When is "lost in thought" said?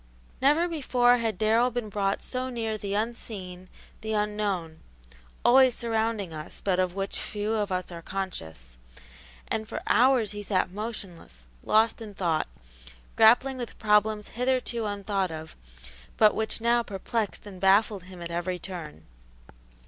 11.63-12.47